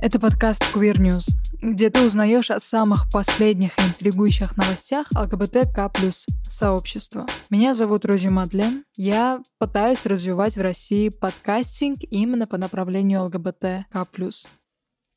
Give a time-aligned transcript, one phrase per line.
[0.00, 1.26] Это подкаст Queer News,
[1.60, 7.26] где ты узнаешь о самых последних и интригующих новостях ЛГБТК плюс сообщества.
[7.50, 8.84] Меня зовут Рози Мадлен.
[8.96, 14.48] Я пытаюсь развивать в России подкастинг именно по направлению ЛГБТК плюс.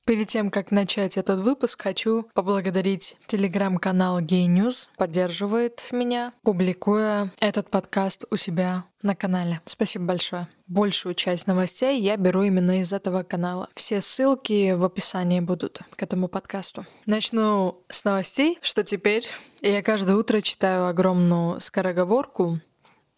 [0.08, 7.70] Перед тем, как начать этот выпуск, хочу поблагодарить телеграм-канал Gay News, поддерживает меня, публикуя этот
[7.70, 9.62] подкаст у себя на канале.
[9.66, 10.48] Спасибо большое.
[10.72, 13.68] Большую часть новостей я беру именно из этого канала.
[13.76, 16.86] Все ссылки в описании будут к этому подкасту.
[17.06, 19.28] Начну с новостей, что теперь
[19.62, 22.62] я каждое утро читаю огромную скороговорку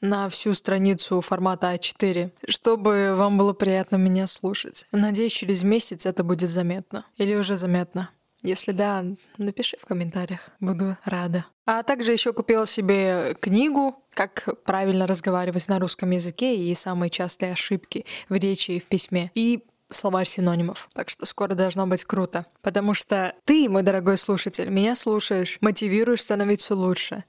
[0.02, 4.88] на всю страницу формата А4, чтобы вам было приятно меня слушать.
[4.92, 7.06] Надеюсь, через месяц это будет заметно.
[7.18, 8.10] Или уже заметно.
[8.44, 9.06] Если да,
[9.38, 10.42] напиши в комментариях.
[10.60, 11.46] Буду рада.
[11.66, 17.54] А также еще купила себе книгу «Как правильно разговаривать на русском языке» и самые частые
[17.54, 19.32] ошибки в речи и в письме.
[19.34, 20.90] И словарь синонимов.
[20.94, 22.46] Так что скоро должно быть круто.
[22.62, 27.24] Потому что ты, мой дорогой слушатель, меня слушаешь, мотивируешь становиться лучше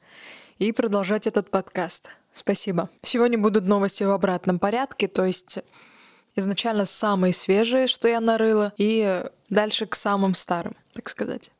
[0.58, 2.10] и продолжать этот подкаст.
[2.32, 2.90] Спасибо.
[3.02, 5.60] Сегодня будут новости в обратном порядке, то есть
[6.36, 11.50] изначально самые свежие, что я нарыла, и дальше к самым старым, так сказать.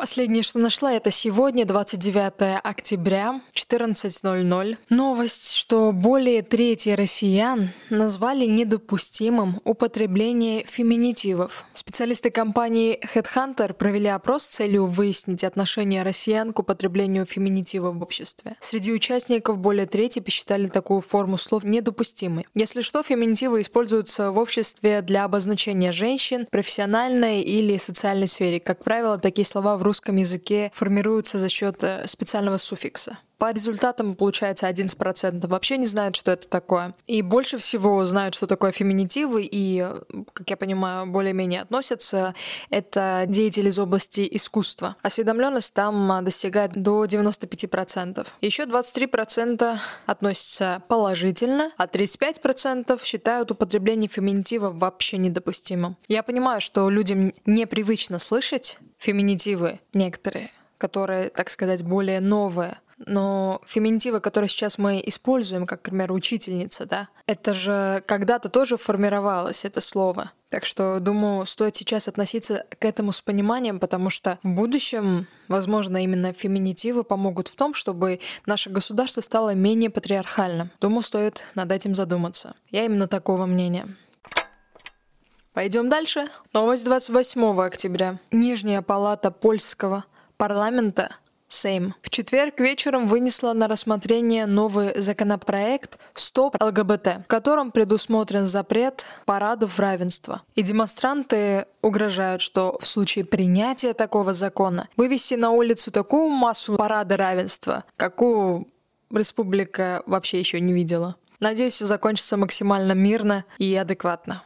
[0.00, 4.78] Последнее, что нашла, это сегодня, 29 октября, 14.00.
[4.88, 11.66] Новость, что более трети россиян назвали недопустимым употребление феминитивов.
[11.74, 18.56] Специалисты компании Headhunter провели опрос с целью выяснить отношение россиян к употреблению феминитива в обществе.
[18.60, 22.46] Среди участников более трети посчитали такую форму слов недопустимой.
[22.54, 28.60] Если что, феминитивы используются в обществе для обозначения женщин профессиональной или социальной сфере.
[28.60, 33.18] Как правило, такие слова в русском языке формируются за счет э, специального суффикса.
[33.38, 36.94] По результатам получается 11% вообще не знают, что это такое.
[37.06, 39.84] И больше всего знают, что такое феминитивы, и,
[40.34, 42.34] как я понимаю, более-менее относятся,
[42.68, 44.96] это деятели из области искусства.
[45.02, 48.26] Осведомленность там достигает до 95%.
[48.42, 55.96] Еще 23% относятся положительно, а 35% считают употребление феминитива вообще недопустимым.
[56.08, 62.78] Я понимаю, что людям непривычно слышать феминитивы некоторые, которые, так сказать, более новые.
[63.06, 68.76] Но феминитивы, которые сейчас мы используем, как, к примеру, учительница, да, это же когда-то тоже
[68.76, 70.32] формировалось, это слово.
[70.50, 76.02] Так что, думаю, стоит сейчас относиться к этому с пониманием, потому что в будущем, возможно,
[76.02, 80.70] именно феминитивы помогут в том, чтобы наше государство стало менее патриархальным.
[80.78, 82.54] Думаю, стоит над этим задуматься.
[82.70, 83.88] Я именно такого мнения.
[85.52, 86.28] Пойдем дальше.
[86.52, 88.18] Новость 28 октября.
[88.30, 90.04] Нижняя палата польского
[90.36, 91.16] парламента
[91.48, 91.94] Сейм.
[92.02, 99.80] В четверг вечером вынесла на рассмотрение новый законопроект «Стоп ЛГБТ», в котором предусмотрен запрет парадов
[99.80, 100.42] равенства.
[100.54, 107.16] И демонстранты угрожают, что в случае принятия такого закона вывести на улицу такую массу парада
[107.16, 108.68] равенства, какую
[109.10, 111.16] республика вообще еще не видела.
[111.40, 114.44] Надеюсь, все закончится максимально мирно и адекватно.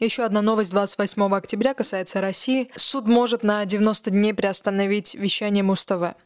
[0.00, 2.68] Еще одна новость 28 октября касается России.
[2.74, 6.16] Суд может на 90 дней приостановить вещание Муз-ТВ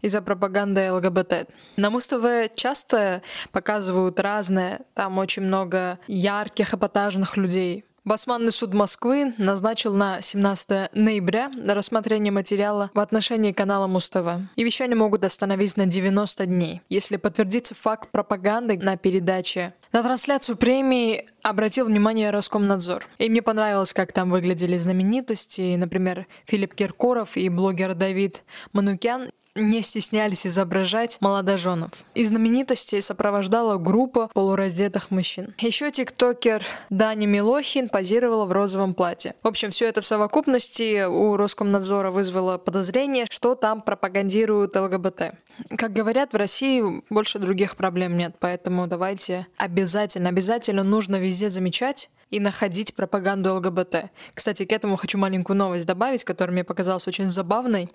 [0.00, 1.48] из-за пропаганды ЛГБТ.
[1.76, 3.22] На Муз-ТВ часто
[3.52, 7.84] показывают разное, там очень много ярких, эпатажных людей.
[8.04, 14.26] Басманный суд Москвы назначил на 17 ноября рассмотрение материала в отношении канала Муз-ТВ.
[14.56, 19.74] И вещание могут остановить на 90 дней, если подтвердится факт пропаганды на передаче.
[19.92, 23.06] На трансляцию премии обратил внимание Роскомнадзор.
[23.18, 28.42] И мне понравилось, как там выглядели знаменитости, например, Филипп Киркоров и блогер Давид
[28.72, 31.90] Манукян не стеснялись изображать молодоженов.
[32.14, 35.54] И знаменитостей сопровождала группа полураздетых мужчин.
[35.58, 39.34] Еще тиктокер Дани Милохин позировала в розовом платье.
[39.42, 45.34] В общем, все это в совокупности у Роскомнадзора вызвало подозрение, что там пропагандируют ЛГБТ.
[45.76, 52.08] Как говорят, в России больше других проблем нет, поэтому давайте обязательно, обязательно нужно везде замечать
[52.30, 54.10] и находить пропаганду ЛГБТ.
[54.32, 57.90] Кстати, к этому хочу маленькую новость добавить, которая мне показалась очень забавной.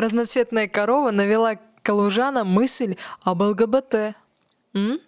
[0.00, 4.16] Разноцветная корова навела калужана мысль об ЛГБТ.
[4.72, 4.98] М?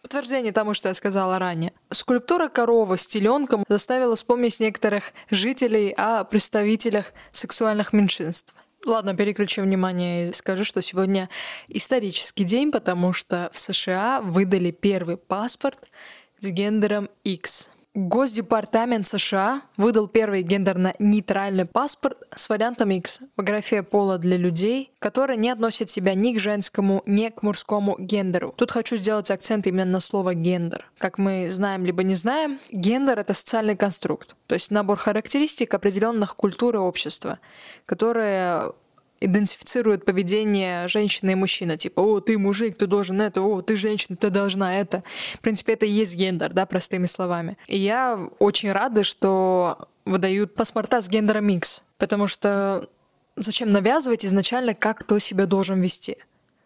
[0.00, 1.74] Подтверждение тому, что я сказала ранее.
[1.90, 8.54] Скульптура коровы с теленком заставила вспомнить некоторых жителей о представителях сексуальных меньшинств.
[8.86, 11.28] Ладно, переключу внимание и скажу, что сегодня
[11.68, 15.90] исторический день, потому что в США выдали первый паспорт
[16.38, 17.68] с гендером X.
[17.94, 25.36] Госдепартамент США выдал первый гендерно-нейтральный паспорт с вариантом X в графе пола для людей, которые
[25.36, 28.54] не относят себя ни к женскому, ни к мужскому гендеру.
[28.56, 30.90] Тут хочу сделать акцент именно на слово «гендер».
[30.98, 36.36] Как мы знаем либо не знаем, гендер— это социальный конструкт, то есть набор характеристик определенных
[36.36, 37.38] культур и общества,
[37.86, 38.72] которые
[39.20, 41.76] идентифицирует поведение женщины и мужчины.
[41.76, 45.02] Типа, о, ты мужик, ты должен это, о, ты женщина, ты должна это.
[45.34, 47.56] В принципе, это и есть гендер, да, простыми словами.
[47.66, 51.82] И я очень рада, что выдают паспорта с гендером микс.
[51.98, 52.88] Потому что
[53.36, 56.16] зачем навязывать изначально, как кто себя должен вести?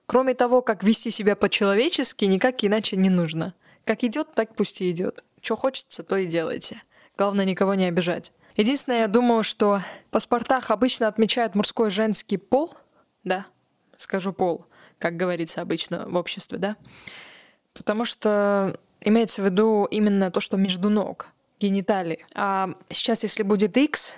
[0.06, 3.54] Кроме того, как вести себя по-человечески, никак иначе не нужно.
[3.84, 5.24] Как идет, так пусть и идет.
[5.40, 6.82] Что хочется, то и делайте.
[7.16, 8.32] Главное, никого не обижать.
[8.56, 12.74] Единственное, я думаю, что в паспортах обычно отмечают мужской и женский пол,
[13.24, 13.46] да,
[13.96, 14.66] скажу пол,
[14.98, 16.76] как говорится обычно в обществе, да,
[17.72, 21.28] потому что имеется в виду именно то, что между ног,
[21.60, 22.26] гениталии.
[22.34, 24.16] А сейчас, если будет X,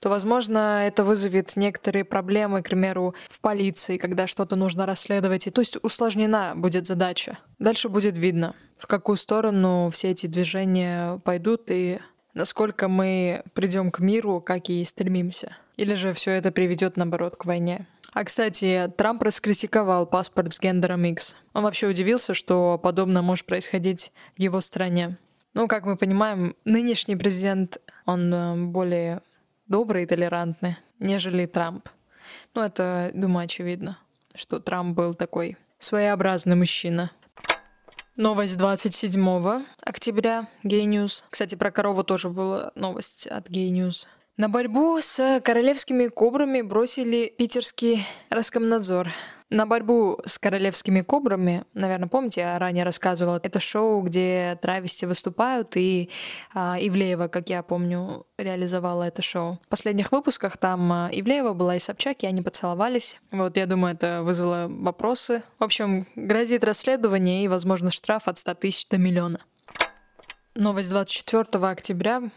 [0.00, 5.46] то, возможно, это вызовет некоторые проблемы, к примеру, в полиции, когда что-то нужно расследовать.
[5.46, 7.38] И то есть усложнена будет задача.
[7.58, 11.98] Дальше будет видно, в какую сторону все эти движения пойдут и
[12.38, 15.56] насколько мы придем к миру, как и стремимся.
[15.76, 17.86] Или же все это приведет, наоборот, к войне.
[18.12, 21.34] А, кстати, Трамп раскритиковал паспорт с гендером X.
[21.52, 25.18] Он вообще удивился, что подобное может происходить в его стране.
[25.52, 29.20] Ну, как мы понимаем, нынешний президент, он э, более
[29.66, 31.88] добрый и толерантный, нежели Трамп.
[32.54, 33.98] Ну, это, думаю, очевидно,
[34.34, 37.10] что Трамп был такой своеобразный мужчина.
[38.18, 41.22] Новость 27 октября, Гейниус.
[41.30, 44.08] Кстати, про корову тоже была новость от Гейниус.
[44.36, 49.10] На борьбу с королевскими кобрами бросили питерский Роскомнадзор.
[49.50, 55.74] На борьбу с королевскими кобрами, наверное, помните, я ранее рассказывала, это шоу, где травести выступают,
[55.76, 56.10] и
[56.52, 59.58] а, Ивлеева, как я помню, реализовала это шоу.
[59.64, 63.18] В последних выпусках там а, Ивлеева была и Собчак, и они поцеловались.
[63.30, 65.42] Вот, я думаю, это вызвало вопросы.
[65.58, 69.40] В общем, грозит расследование и, возможно, штраф от 100 тысяч до миллиона.
[70.54, 72.30] Новость 24 октября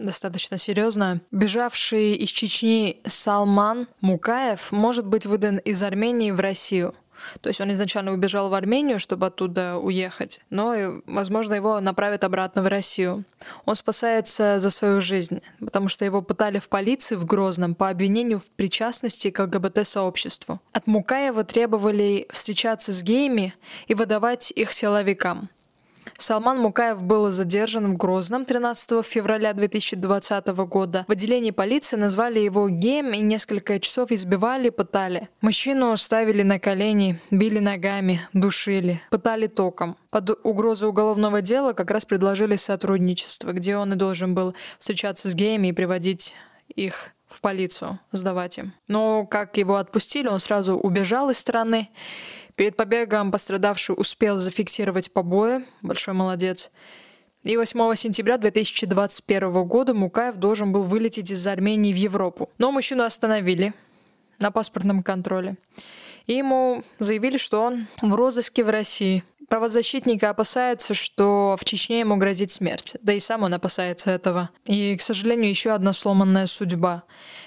[0.00, 1.20] достаточно серьезно.
[1.30, 6.94] Бежавший из Чечни Салман Мукаев может быть выдан из Армении в Россию.
[7.40, 12.62] То есть он изначально убежал в Армению, чтобы оттуда уехать, но, возможно, его направят обратно
[12.62, 13.24] в Россию.
[13.64, 18.38] Он спасается за свою жизнь, потому что его пытали в полиции в Грозном по обвинению
[18.38, 20.60] в причастности к ЛГБТ-сообществу.
[20.72, 23.54] От Мукаева требовали встречаться с геями
[23.86, 25.50] и выдавать их силовикам.
[26.20, 31.04] Салман Мукаев был задержан в Грозном 13 февраля 2020 года.
[31.06, 35.28] В отделении полиции назвали его геем и несколько часов избивали, пытали.
[35.42, 39.96] Мужчину ставили на колени, били ногами, душили, пытали током.
[40.10, 45.36] Под угрозу уголовного дела как раз предложили сотрудничество, где он и должен был встречаться с
[45.36, 46.34] геями и приводить
[46.66, 48.72] их в полицию, сдавать им.
[48.88, 51.90] Но как его отпустили, он сразу убежал из страны
[52.58, 56.72] Перед побегом пострадавший успел зафиксировать побои, большой молодец.
[57.44, 62.50] И 8 сентября 2021 года Мукаев должен был вылететь из Армении в Европу.
[62.58, 63.74] Но мужчину остановили
[64.40, 65.56] на паспортном контроле.
[66.26, 69.22] И ему заявили, что он в розыске в России.
[69.48, 72.96] Правозащитники опасаются, что в Чечне ему грозит смерть.
[73.00, 74.50] Да и сам он опасается этого.
[74.64, 77.04] И, к сожалению, еще одна сломанная судьба.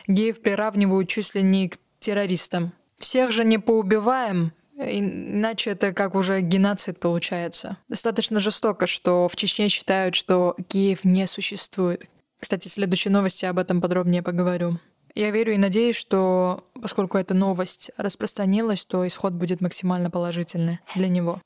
[0.08, 2.72] Геев приравнивают чуть ли не к террористам.
[2.98, 7.78] Всех же не поубиваем, Иначе это как уже геноцид получается.
[7.88, 12.06] Достаточно жестоко, что в Чечне считают, что Киев не существует.
[12.40, 14.80] Кстати, в следующей новости об этом подробнее поговорю.
[15.14, 21.10] Я верю и надеюсь, что поскольку эта новость распространилась, то исход будет максимально положительный для
[21.10, 21.42] него.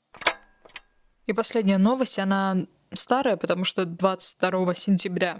[1.26, 5.38] И последняя новость, она старая, потому что 22 сентября.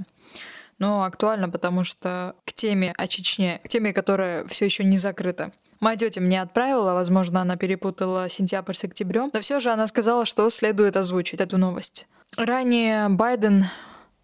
[0.78, 5.52] Но актуальна, потому что к теме о Чечне, к теме, которая все еще не закрыта.
[5.80, 10.26] Моя тетя мне отправила, возможно, она перепутала сентябрь с октябрем, но все же она сказала,
[10.26, 12.06] что следует озвучить эту новость.
[12.37, 13.64] Ранее Байден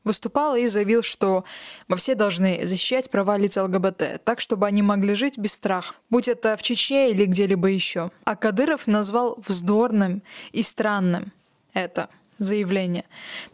[0.05, 1.45] выступал и заявил, что
[1.89, 6.29] мы все должны защищать права лиц ЛГБТ, так, чтобы они могли жить без страха, будь
[6.29, 8.11] это в Чечне или где-либо еще.
[8.25, 11.33] А Кадыров назвал вздорным и странным
[11.73, 13.05] это– заявление,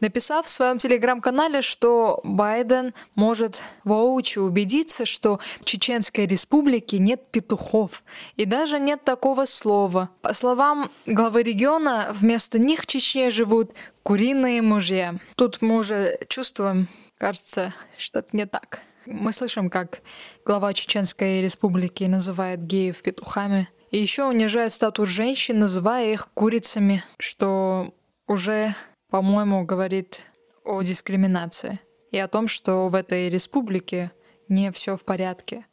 [0.01, 8.03] написав в своем телеграм-канале, что Байден может воочию убедиться, что в Чеченской республике нет петухов
[8.37, 10.11] и даже нет такого слова.
[10.23, 15.17] По словам главы региона, вместо них в Чечне живут куриные мужья.
[15.37, 18.81] Тут мы уже чувствуем, кажется, что-то не так.
[19.07, 20.03] Мы слышим, как
[20.45, 23.69] глава Чеченской республики называет геев петухами.
[23.91, 27.95] И еще унижает статус женщин, называя их курицами, что
[28.29, 28.77] уже,
[29.11, 30.27] по-моему, говорит
[30.65, 31.81] о дискриминации
[32.13, 34.13] и о том, что в этой республике
[34.49, 35.67] не все в порядке,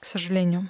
[0.00, 0.68] к сожалению.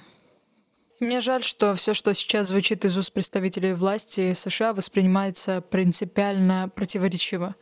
[0.99, 7.55] Мне жаль, что все, что сейчас звучит из уст представителей власти США, воспринимается принципиально противоречиво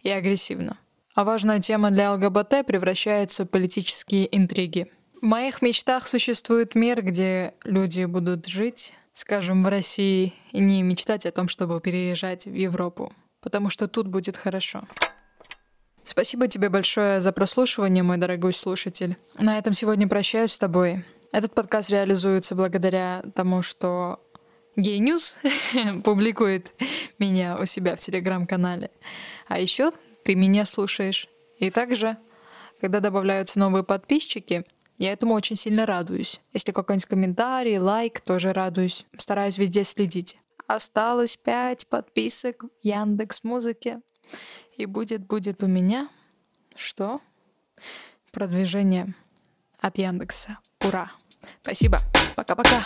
[0.00, 0.78] и агрессивно.
[1.14, 4.90] А важная тема для ЛГБТ превращается в политические интриги.
[5.20, 11.26] В моих мечтах существует мир, где люди будут жить, скажем, в России, и не мечтать
[11.26, 13.12] о том, чтобы переезжать в Европу,
[13.46, 14.82] потому что тут будет хорошо.
[16.02, 19.16] Спасибо тебе большое за прослушивание, мой дорогой слушатель.
[19.38, 21.04] На этом сегодня прощаюсь с тобой.
[21.30, 24.18] Этот подкаст реализуется благодаря тому, что
[24.76, 24.98] Gay
[26.02, 26.72] публикует
[27.20, 28.90] меня у себя в телеграм-канале.
[29.46, 29.92] А еще
[30.24, 31.28] ты меня слушаешь.
[31.60, 32.16] И также,
[32.80, 34.64] когда добавляются новые подписчики,
[34.98, 36.40] я этому очень сильно радуюсь.
[36.52, 39.06] Если какой-нибудь комментарий, лайк, тоже радуюсь.
[39.16, 40.36] Стараюсь везде следить.
[40.66, 44.00] Осталось пять подписок в Яндекс Музыке.
[44.76, 46.08] И будет-будет у меня
[46.74, 47.20] что?
[48.32, 49.14] Продвижение
[49.78, 50.58] от Яндекса.
[50.80, 51.10] Ура!
[51.62, 51.98] Спасибо.
[52.34, 52.80] Пока-пока.